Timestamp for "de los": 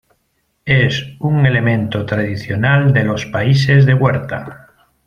2.91-3.27